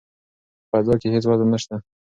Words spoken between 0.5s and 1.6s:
په فضا کې هیڅ وزن